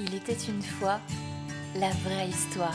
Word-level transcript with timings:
Il 0.00 0.14
était 0.14 0.32
une 0.32 0.62
fois 0.62 1.00
la 1.74 1.90
vraie 1.90 2.28
histoire. 2.28 2.72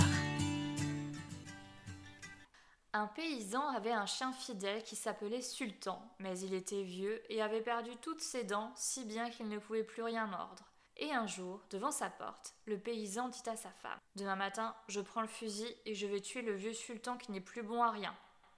Un 2.92 3.08
paysan 3.08 3.66
avait 3.70 3.94
un 3.94 4.06
chien 4.06 4.34
fidèle 4.34 4.84
qui 4.84 4.98
s'appelait 4.98 5.42
Sultan, 5.42 6.02
mais 6.20 6.38
il 6.40 6.54
était 6.54 6.84
vieux 6.84 7.24
et 7.32 7.42
avait 7.42 7.62
perdu 7.62 7.92
toutes 8.02 8.20
ses 8.20 8.44
dents 8.44 8.74
si 8.76 9.06
bien 9.06 9.30
qu'il 9.30 9.48
ne 9.48 9.58
pouvait 9.58 9.86
plus 9.86 10.04
rien 10.04 10.28
mordre. 10.28 10.66
Et 10.98 11.14
un 11.14 11.26
jour, 11.26 11.62
devant 11.70 11.92
sa 11.92 12.10
porte, 12.10 12.56
le 12.66 12.78
paysan 12.78 13.30
dit 13.30 13.50
à 13.50 13.56
sa 13.56 13.72
femme 13.72 14.00
Demain 14.18 14.36
matin, 14.36 14.76
je 14.90 15.00
prends 15.00 15.22
le 15.22 15.28
fusil 15.28 15.74
et 15.86 15.96
je 15.96 16.08
vais 16.08 16.20
tuer 16.20 16.42
le 16.42 16.56
vieux 16.56 16.74
sultan 16.74 17.16
qui 17.16 17.32
n'est 17.32 17.40
plus 17.40 17.64
bon 17.64 17.82
à 17.82 17.92
rien. 17.92 18.14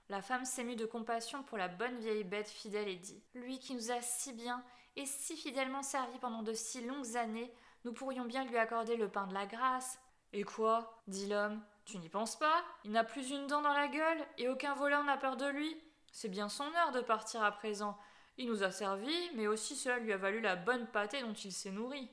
La 0.09 0.23
femme 0.23 0.43
s'émut 0.43 0.77
de 0.77 0.88
compassion 0.88 1.43
pour 1.43 1.59
la 1.59 1.68
bonne 1.68 2.00
vieille 2.00 2.23
bête 2.23 2.50
fidèle 2.50 2.88
et 2.88 2.95
dit 2.95 3.21
Lui 3.36 3.59
qui 3.59 3.75
nous 3.75 3.91
a 3.91 4.02
si 4.02 4.34
bien 4.34 4.63
et 4.95 5.05
si 5.05 5.38
fidèlement 5.38 5.84
servi 5.84 6.18
pendant 6.18 6.41
de 6.41 6.54
si 6.54 6.82
longues 6.82 7.16
années, 7.16 7.54
nous 7.86 7.94
pourrions 7.94 8.25
bien 8.25 8.44
lui 8.44 8.57
accorder 8.57 8.98
le 8.98 9.07
pain 9.07 9.28
de 9.28 9.34
la 9.34 9.46
grâce. 9.46 10.00
Et 10.34 10.43
quoi? 10.43 11.02
dit 11.07 11.28
l'homme. 11.28 11.64
Tu 11.86 12.00
n'y 12.00 12.10
penses 12.10 12.36
pas? 12.36 12.64
Il 12.84 12.92
n'a 12.92 13.04
plus 13.04 13.30
une 13.30 13.46
dent 13.46 13.62
dans 13.62 13.74
la 13.74 13.88
gueule, 13.88 14.26
et 14.39 14.50
aucun 14.50 14.74
voleur 14.74 15.04
n'a 15.04 15.18
peur 15.18 15.38
de 15.38 15.46
lui. 15.46 15.78
C'est 16.12 16.29
bien 16.29 16.50
son 16.50 16.64
heure 16.64 16.92
de 16.92 17.02
partir 17.02 17.43
à 17.43 17.52
présent. 17.52 17.96
Il 18.38 18.48
nous 18.48 18.64
a 18.64 18.71
servi, 18.71 19.14
mais 19.36 19.46
aussi 19.46 19.76
cela 19.76 20.00
lui 20.00 20.12
a 20.12 20.18
valu 20.18 20.42
la 20.42 20.56
bonne 20.56 20.88
pâtée 20.88 21.21
dont 21.21 21.34
il 21.34 21.54
s'est 21.54 21.71
nourri. 21.71 22.10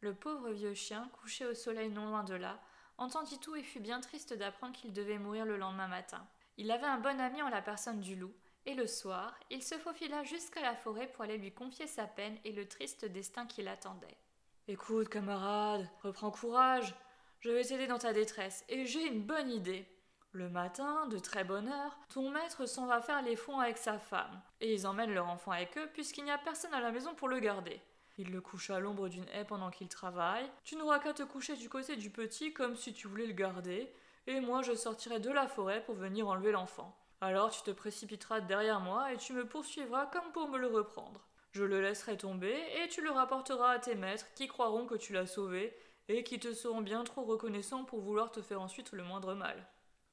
Le 0.00 0.14
pauvre 0.14 0.50
vieux 0.50 0.74
chien, 0.74 1.08
couché 1.14 1.46
au 1.46 1.54
soleil 1.54 1.88
non 1.88 2.06
loin 2.06 2.22
de 2.22 2.34
là, 2.34 2.60
entendit 2.98 3.40
tout 3.40 3.56
et 3.56 3.62
fut 3.62 3.80
bien 3.80 4.00
triste 4.00 4.34
d'apprendre 4.34 4.76
qu'il 4.76 4.92
devait 4.92 5.18
mourir 5.18 5.46
le 5.46 5.56
lendemain 5.56 5.88
matin. 5.88 6.28
Il 6.58 6.70
avait 6.70 6.84
un 6.84 6.98
bon 6.98 7.18
ami 7.18 7.40
en 7.40 7.48
la 7.48 7.62
personne 7.62 8.00
du 8.00 8.14
loup, 8.14 8.34
et 8.66 8.74
le 8.74 8.86
soir, 8.86 9.34
il 9.50 9.62
se 9.62 9.78
faufila 9.78 10.22
jusqu'à 10.22 10.60
la 10.60 10.76
forêt 10.76 11.06
pour 11.06 11.24
aller 11.24 11.38
lui 11.38 11.52
confier 11.52 11.86
sa 11.86 12.06
peine 12.06 12.38
et 12.44 12.52
le 12.52 12.68
triste 12.68 13.06
destin 13.06 13.46
qui 13.46 13.62
l'attendait. 13.62 14.18
Écoute, 14.66 15.10
camarade, 15.10 15.86
reprends 16.02 16.30
courage. 16.30 16.94
Je 17.40 17.50
vais 17.50 17.64
t'aider 17.64 17.86
dans 17.86 17.98
ta 17.98 18.14
détresse, 18.14 18.64
et 18.70 18.86
j'ai 18.86 19.06
une 19.06 19.20
bonne 19.20 19.50
idée. 19.50 19.86
Le 20.32 20.48
matin, 20.48 21.06
de 21.08 21.18
très 21.18 21.44
bonne 21.44 21.68
heure, 21.68 21.98
ton 22.08 22.30
maître 22.30 22.64
s'en 22.64 22.86
va 22.86 23.02
faire 23.02 23.20
les 23.20 23.36
fonds 23.36 23.60
avec 23.60 23.76
sa 23.76 23.98
femme, 23.98 24.40
et 24.62 24.72
ils 24.72 24.86
emmènent 24.86 25.12
leur 25.12 25.28
enfant 25.28 25.50
avec 25.50 25.76
eux 25.76 25.90
puisqu'il 25.92 26.24
n'y 26.24 26.30
a 26.30 26.38
personne 26.38 26.72
à 26.72 26.80
la 26.80 26.92
maison 26.92 27.14
pour 27.14 27.28
le 27.28 27.40
garder. 27.40 27.78
Il 28.16 28.30
le 28.32 28.40
couche 28.40 28.70
à 28.70 28.80
l'ombre 28.80 29.10
d'une 29.10 29.28
haie 29.34 29.44
pendant 29.44 29.68
qu'il 29.68 29.88
travaille. 29.88 30.50
Tu 30.64 30.76
n'auras 30.76 30.98
qu'à 30.98 31.12
te 31.12 31.24
coucher 31.24 31.56
du 31.56 31.68
côté 31.68 31.96
du 31.96 32.08
petit 32.08 32.54
comme 32.54 32.74
si 32.74 32.94
tu 32.94 33.06
voulais 33.06 33.26
le 33.26 33.34
garder, 33.34 33.92
et 34.26 34.40
moi 34.40 34.62
je 34.62 34.74
sortirai 34.74 35.20
de 35.20 35.30
la 35.30 35.46
forêt 35.46 35.84
pour 35.84 35.94
venir 35.94 36.26
enlever 36.26 36.52
l'enfant. 36.52 36.96
Alors 37.20 37.50
tu 37.50 37.60
te 37.60 37.70
précipiteras 37.70 38.40
derrière 38.40 38.80
moi 38.80 39.12
et 39.12 39.18
tu 39.18 39.34
me 39.34 39.46
poursuivras 39.46 40.06
comme 40.06 40.32
pour 40.32 40.48
me 40.48 40.56
le 40.56 40.68
reprendre. 40.68 41.20
Je 41.54 41.62
le 41.62 41.80
laisserai 41.80 42.16
tomber, 42.16 42.52
et 42.82 42.88
tu 42.88 43.00
le 43.00 43.12
rapporteras 43.12 43.70
à 43.70 43.78
tes 43.78 43.94
maîtres, 43.94 44.26
qui 44.34 44.48
croiront 44.48 44.86
que 44.86 44.96
tu 44.96 45.12
l'as 45.12 45.28
sauvé, 45.28 45.72
et 46.08 46.24
qui 46.24 46.40
te 46.40 46.52
seront 46.52 46.80
bien 46.80 47.04
trop 47.04 47.22
reconnaissants 47.22 47.84
pour 47.84 48.00
vouloir 48.00 48.32
te 48.32 48.42
faire 48.42 48.60
ensuite 48.60 48.90
le 48.90 49.04
moindre 49.04 49.34
mal. 49.34 49.64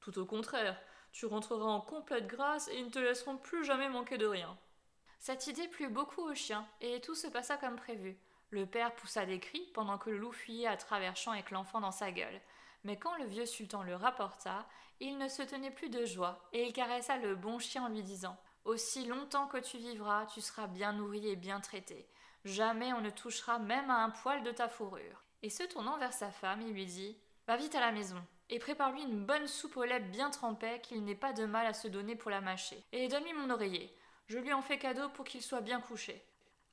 Tout 0.02 0.20
au 0.20 0.26
contraire, 0.28 0.80
tu 1.12 1.26
rentreras 1.26 1.66
en 1.66 1.82
complète 1.82 2.28
grâce 2.28 2.68
et 2.68 2.78
ils 2.78 2.86
ne 2.86 2.92
te 2.92 3.00
laisseront 3.00 3.38
plus 3.38 3.66
jamais 3.66 3.90
manquer 3.90 4.20
de 4.20 4.28
rien. 4.28 4.56
Cette 5.18 5.48
idée 5.48 5.68
plut 5.68 5.90
beaucoup 5.90 6.22
au 6.22 6.36
chien, 6.36 6.64
et 6.80 7.02
tout 7.02 7.16
se 7.16 7.28
passa 7.28 7.58
comme 7.58 7.76
prévu. 7.76 8.20
Le 8.52 8.68
père 8.68 8.94
poussa 8.94 9.26
des 9.26 9.40
cris 9.40 9.68
pendant 9.74 9.98
que 9.98 10.12
le 10.12 10.20
loup 10.20 10.32
fuyait 10.32 10.68
à 10.68 10.78
travers 10.78 11.16
champs 11.16 11.32
avec 11.32 11.50
l'enfant 11.50 11.82
dans 11.82 11.92
sa 11.92 12.12
gueule. 12.12 12.40
Mais 12.84 13.00
quand 13.00 13.16
le 13.16 13.26
vieux 13.26 13.48
sultan 13.48 13.82
le 13.82 13.96
rapporta, 13.96 14.68
il 15.00 15.18
ne 15.18 15.28
se 15.28 15.42
tenait 15.42 15.72
plus 15.72 15.90
de 15.90 16.06
joie, 16.06 16.48
et 16.54 16.66
il 16.66 16.72
caressa 16.72 17.18
le 17.18 17.34
bon 17.34 17.58
chien 17.58 17.86
en 17.86 17.90
lui 17.90 18.04
disant 18.04 18.38
aussi 18.66 19.06
longtemps 19.06 19.48
que 19.48 19.58
tu 19.58 19.78
vivras, 19.78 20.26
tu 20.28 20.42
seras 20.42 20.68
bien 20.68 20.94
nourri 20.94 21.28
et 21.28 21.36
bien 21.36 21.60
traité. 21.60 22.08
Jamais 22.46 22.94
on 22.94 23.02
ne 23.02 23.10
touchera 23.10 23.60
même 23.60 23.90
à 23.90 24.04
un 24.04 24.10
poil 24.10 24.44
de 24.44 24.52
ta 24.52 24.68
fourrure. 24.68 25.24
Et 25.44 25.50
se 25.50 25.64
tournant 25.64 25.98
vers 25.98 26.14
sa 26.14 26.32
femme, 26.32 26.62
il 26.62 26.74
lui 26.74 26.86
dit 26.86 27.18
Va 27.48 27.58
vite 27.58 27.76
à 27.76 27.80
la 27.80 27.92
maison, 27.92 28.22
et 28.50 28.60
prépare-lui 28.60 29.02
une 29.02 29.26
bonne 29.26 29.48
soupe 29.48 29.78
au 29.78 29.84
lait 29.84 30.00
bien 30.00 30.30
trempée, 30.30 30.80
qu'il 30.82 31.04
n'ait 31.04 31.16
pas 31.16 31.34
de 31.34 31.46
mal 31.46 31.66
à 31.66 31.74
se 31.74 31.88
donner 31.88 32.16
pour 32.16 32.30
la 32.30 32.42
mâcher. 32.42 32.84
Et 32.92 33.08
donne-lui 33.08 33.34
mon 33.34 33.50
oreiller. 33.50 33.96
Je 34.28 34.38
lui 34.38 34.54
en 34.54 34.62
fais 34.62 34.78
cadeau 34.78 35.10
pour 35.10 35.26
qu'il 35.26 35.42
soit 35.42 35.62
bien 35.62 35.82
couché. 35.82 36.24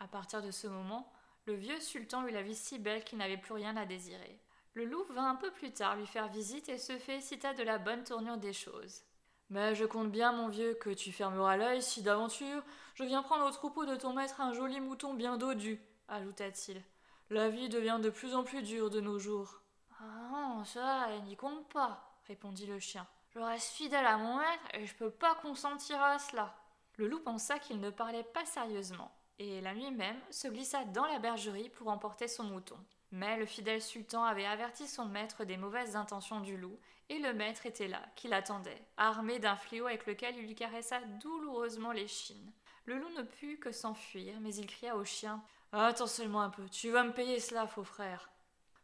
À 0.01 0.07
partir 0.07 0.43
de 0.43 0.51
ce 0.51 0.67
moment, 0.67 1.13
le 1.47 1.55
vieux 1.55 1.81
sultan 1.81 2.27
eut 2.27 2.31
la 2.31 2.43
vie 2.43 2.55
si 2.55 2.79
belle 2.79 3.05
qu'il 3.05 3.19
n'avait 3.19 3.37
plus 3.39 3.55
rien 3.55 3.77
à 3.77 3.87
désirer. 3.87 4.39
Le 4.75 4.85
loup 4.85 5.05
vint 5.11 5.31
un 5.31 5.35
peu 5.35 5.51
plus 5.51 5.73
tard 5.73 5.97
lui 5.97 6.07
faire 6.07 6.29
visite 6.29 6.69
et 6.69 6.79
se 6.79 6.99
félicita 6.99 7.55
de 7.55 7.63
la 7.63 7.79
bonne 7.79 8.05
tournure 8.05 8.37
des 8.37 8.53
choses. 8.53 9.03
Mais 9.51 9.75
je 9.75 9.87
compte 9.87 10.11
bien, 10.11 10.33
mon 10.33 10.49
vieux, 10.49 10.75
que 10.75 10.91
tu 10.91 11.11
fermeras 11.11 11.57
l'œil 11.57 11.83
si 11.83 12.03
d'aventure 12.03 12.63
je 12.95 13.05
viens 13.05 13.23
prendre 13.23 13.47
au 13.47 13.51
troupeau 13.51 13.87
de 13.87 13.97
ton 13.97 14.13
maître 14.13 14.41
un 14.41 14.53
joli 14.53 14.81
mouton 14.81 15.15
bien 15.15 15.39
dodu, 15.39 15.81
ajouta-t-il. 16.09 16.83
La 17.31 17.49
vie 17.49 17.69
devient 17.69 17.99
de 18.03 18.11
plus 18.11 18.35
en 18.35 18.43
plus 18.43 18.63
dure 18.63 18.91
de 18.91 19.01
nos 19.01 19.19
jours. 19.19 19.63
Ah 20.01 20.29
non, 20.33 20.65
ça, 20.65 21.07
elle 21.11 21.23
n'y 21.23 21.37
compte 21.37 21.69
pas, 21.69 22.19
répondit 22.27 22.67
le 22.67 22.79
chien. 22.79 23.07
Je 23.31 23.39
reste 23.39 23.73
fidèle 23.73 24.07
à 24.07 24.17
mon 24.17 24.37
maître 24.39 24.65
et 24.75 24.87
je 24.87 24.95
peux 24.95 25.11
pas 25.11 25.35
consentir 25.37 26.03
à 26.03 26.19
cela. 26.19 26.55
Le 26.97 27.07
loup 27.07 27.21
pensa 27.21 27.59
qu'il 27.59 27.81
ne 27.81 27.91
parlait 27.91 28.25
pas 28.25 28.45
sérieusement, 28.45 29.13
et 29.39 29.61
la 29.61 29.75
nuit 29.75 29.93
même 29.93 30.21
se 30.31 30.49
glissa 30.49 30.85
dans 30.87 31.07
la 31.07 31.19
bergerie 31.19 31.69
pour 31.71 31.89
emporter 31.89 32.27
son 32.27 32.45
mouton. 32.45 32.79
Mais 33.11 33.37
le 33.39 33.47
fidèle 33.47 33.81
sultan 33.81 34.25
avait 34.25 34.47
averti 34.47 34.87
son 34.87 35.07
maître 35.07 35.45
des 35.45 35.57
mauvaises 35.57 35.97
intentions 35.97 36.41
du 36.41 36.57
loup, 36.57 36.79
et 37.09 37.19
le 37.19 37.33
maître 37.33 37.65
était 37.65 37.89
là, 37.89 38.03
qui 38.17 38.29
l'attendait, 38.29 38.83
armé 38.97 39.39
d'un 39.39 39.57
fléau 39.57 39.87
avec 39.87 40.07
lequel 40.07 40.37
il 40.37 40.47
lui 40.47 40.55
caressa 40.55 41.01
douloureusement 41.21 41.93
l'échine. 41.93 42.53
Le 42.85 42.99
loup 42.99 43.11
ne 43.17 43.23
put 43.23 43.59
que 43.59 43.73
s'enfuir, 43.73 44.35
mais 44.41 44.55
il 44.55 44.67
cria 44.67 44.97
au 44.97 45.05
chien 45.05 45.43
Attends 45.73 46.07
seulement 46.07 46.41
un 46.41 46.51
peu, 46.51 46.67
tu 46.69 46.91
vas 46.91 47.05
me 47.05 47.13
payer 47.13 47.41
cela, 47.41 47.67
faux 47.67 47.85
frère. 47.85 48.31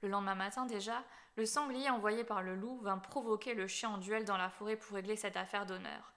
Le 0.03 0.09
lendemain 0.09 0.35
matin 0.35 0.67
déjà, 0.67 1.03
le 1.37 1.47
sanglier 1.47 1.89
envoyé 1.89 2.25
par 2.25 2.43
le 2.43 2.55
loup 2.55 2.79
vint 2.83 2.99
provoquer 2.99 3.55
le 3.55 3.67
chien 3.67 3.89
en 3.89 3.99
duel 3.99 4.25
dans 4.25 4.37
la 4.37 4.51
forêt 4.51 4.77
pour 4.77 4.95
régler 4.95 5.17
cette 5.17 5.37
affaire 5.37 5.65
d'honneur. 5.65 6.13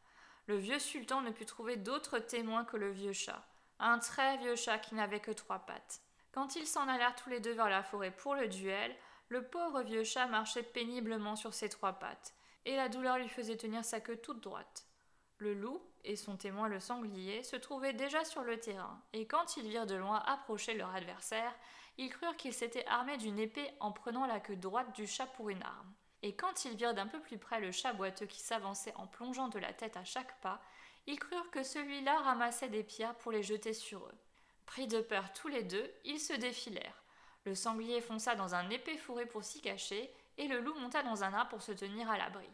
Le 0.46 0.58
vieux 0.58 0.80
sultan 0.80 1.22
ne 1.22 1.32
put 1.32 1.46
trouver 1.46 1.78
d'autre 1.78 2.20
témoin 2.20 2.66
que 2.66 2.78
le 2.78 2.92
vieux 2.92 3.14
chat, 3.14 3.46
un 3.80 4.00
très 4.00 4.38
vieux 4.38 4.56
chat 4.56 4.78
qui 4.78 4.96
n'avait 4.96 5.22
que 5.22 5.32
trois 5.32 5.60
pattes. 5.60 6.02
Quand 6.38 6.56
ils 6.56 6.68
s'en 6.68 6.88
allèrent 6.88 7.16
tous 7.16 7.32
les 7.32 7.40
deux 7.40 7.54
vers 7.54 7.68
la 7.68 7.82
forêt 7.82 8.12
pour 8.12 8.36
le 8.36 8.48
duel, 8.48 8.96
le 9.30 9.42
pauvre 9.48 9.82
vieux 9.82 10.04
chat 10.04 10.28
marchait 10.28 10.62
péniblement 10.62 11.36
sur 11.36 11.52
ses 11.52 11.68
trois 11.68 11.94
pattes, 11.94 12.36
et 12.66 12.76
la 12.76 12.90
douleur 12.90 13.18
lui 13.18 13.28
faisait 13.28 13.58
tenir 13.58 13.84
sa 13.84 14.02
queue 14.02 14.18
toute 14.18 14.44
droite. 14.44 14.86
Le 15.40 15.56
loup 15.56 15.82
et 16.04 16.16
son 16.16 16.38
témoin 16.38 16.68
le 16.68 16.80
sanglier 16.80 17.42
se 17.42 17.56
trouvaient 17.56 17.94
déjà 17.94 18.24
sur 18.24 18.44
le 18.44 18.60
terrain, 18.60 19.02
et 19.14 19.26
quand 19.26 19.58
ils 19.58 19.68
virent 19.68 19.88
de 19.88 19.96
loin 19.96 20.22
approcher 20.28 20.76
leur 20.76 20.94
adversaire, 20.94 21.56
ils 21.98 22.12
crurent 22.12 22.38
qu'il 22.38 22.54
s'était 22.54 22.86
armé 22.86 23.18
d'une 23.18 23.40
épée 23.40 23.72
en 23.80 23.92
prenant 23.92 24.28
la 24.28 24.40
queue 24.40 24.58
droite 24.58 24.96
du 24.96 25.08
chat 25.08 25.26
pour 25.26 25.50
une 25.50 25.64
arme. 25.64 25.92
Et 26.22 26.36
quand 26.36 26.66
ils 26.66 26.76
virent 26.76 26.94
d'un 26.94 27.08
peu 27.08 27.20
plus 27.20 27.40
près 27.40 27.62
le 27.62 27.72
chat 27.72 27.94
boiteux 27.94 28.28
qui 28.28 28.42
s'avançait 28.42 28.94
en 28.98 29.08
plongeant 29.08 29.48
de 29.48 29.58
la 29.58 29.74
tête 29.74 29.98
à 29.98 30.04
chaque 30.04 30.40
pas, 30.42 30.62
ils 31.08 31.18
crurent 31.18 31.50
que 31.50 31.64
celui-là 31.64 32.20
ramassait 32.20 32.70
des 32.70 32.84
pierres 32.84 33.16
pour 33.16 33.32
les 33.32 33.42
jeter 33.42 33.74
sur 33.74 34.06
eux. 34.06 34.27
Pris 34.68 34.86
de 34.86 35.02
peur 35.02 35.34
tous 35.34 35.48
les 35.48 35.64
deux, 35.64 35.92
ils 36.06 36.20
se 36.20 36.34
défilèrent. 36.34 37.04
Le 37.46 37.56
sanglier 37.56 38.02
fonça 38.02 38.36
dans 38.36 38.54
un 38.54 38.70
épais 38.70 38.98
fourré 38.98 39.26
pour 39.26 39.44
s'y 39.44 39.62
cacher, 39.62 40.14
et 40.38 40.48
le 40.48 40.60
loup 40.60 40.76
monta 40.76 41.02
dans 41.02 41.24
un 41.24 41.34
arbre 41.34 41.50
pour 41.50 41.64
se 41.64 41.72
tenir 41.72 42.12
à 42.12 42.18
l'abri. 42.18 42.48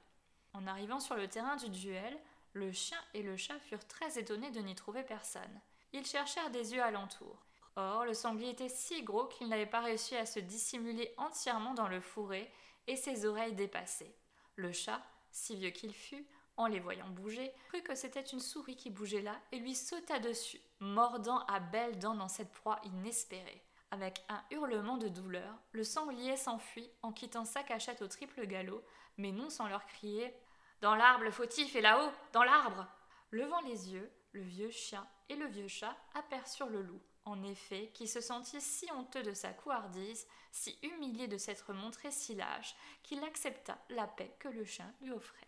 En 0.54 0.66
arrivant 0.68 1.00
sur 1.00 1.16
le 1.16 1.28
terrain 1.28 1.58
du 1.58 1.70
duel, 1.70 2.18
le 2.54 2.72
chien 2.72 3.00
et 3.14 3.24
le 3.24 3.36
chat 3.36 3.60
furent 3.60 3.88
très 3.88 4.18
étonnés 4.20 4.52
de 4.52 4.62
n'y 4.62 4.76
trouver 4.76 5.04
personne. 5.04 5.60
Ils 5.92 6.06
cherchèrent 6.06 6.52
des 6.52 6.74
yeux 6.74 6.84
alentour. 6.84 7.44
Or, 7.76 8.06
le 8.06 8.14
sanglier 8.14 8.52
était 8.52 8.70
si 8.70 9.02
gros 9.02 9.26
qu'il 9.26 9.50
n'avait 9.50 9.66
pas 9.66 9.82
réussi 9.82 10.16
à 10.16 10.28
se 10.28 10.40
dissimuler 10.40 11.14
entièrement 11.18 11.74
dans 11.74 11.88
le 11.88 12.00
fourré, 12.00 12.50
et 12.86 12.96
ses 12.96 13.26
oreilles 13.26 13.56
dépassaient. 13.56 14.16
Le 14.56 14.72
chat, 14.72 15.02
si 15.32 15.56
vieux 15.56 15.72
qu'il 15.72 15.94
fût, 15.94 16.28
en 16.58 16.68
les 16.68 16.80
voyant 16.80 17.10
bouger, 17.10 17.52
crut 17.70 17.84
que 17.84 17.96
c'était 17.96 18.22
une 18.22 18.40
souris 18.40 18.76
qui 18.76 18.90
bougeait 18.90 19.22
là 19.22 19.40
et 19.52 19.60
lui 19.60 19.76
sauta 19.76 20.20
dessus, 20.20 20.62
mordant 20.80 21.40
à 21.46 21.60
belles 21.60 22.00
dents 22.00 22.16
dans 22.16 22.28
cette 22.28 22.52
proie 22.52 22.80
inespérée. 22.84 23.64
Avec 23.92 24.24
un 24.30 24.42
hurlement 24.52 24.98
de 24.98 25.08
douleur, 25.08 25.54
le 25.72 25.84
sanglier 25.84 26.36
s'enfuit 26.36 26.90
en 27.02 27.12
quittant 27.12 27.46
sa 27.46 27.62
cachette 27.64 28.02
au 28.02 28.08
triple 28.08 28.46
galop, 28.48 28.84
mais 29.18 29.32
non 29.32 29.50
sans 29.50 29.68
leur 29.68 29.86
crier 29.86 30.34
Dans 30.82 30.96
l'arbre, 30.96 31.24
le 31.24 31.32
fautif 31.32 31.76
est 31.76 31.82
là-haut, 31.82 32.12
dans 32.32 32.44
l'arbre 32.44 32.88
Levant 33.32 33.62
les 33.62 33.94
yeux, 33.94 34.12
le 34.32 34.42
vieux 34.42 34.70
chien 34.70 35.08
et 35.30 35.36
le 35.36 35.48
vieux 35.48 35.68
chat 35.68 35.96
aperçurent 36.16 36.70
le 36.70 36.82
loup, 36.82 37.02
en 37.26 37.42
effet, 37.44 37.92
qui 37.94 38.08
se 38.08 38.22
sentit 38.22 38.62
si 38.62 38.92
honteux 38.92 39.24
de 39.24 39.34
sa 39.34 39.50
couardise, 39.50 40.28
si 40.52 40.78
humilié 40.84 41.28
de 41.28 41.38
s'être 41.38 41.74
montré 41.74 42.12
si 42.12 42.36
lâche, 42.36 42.76
qu'il 43.02 43.24
accepta 43.24 43.78
la 43.90 44.08
paix 44.08 44.36
que 44.40 44.50
le 44.50 44.66
chien 44.66 44.92
lui 45.02 45.12
offrait. 45.12 45.48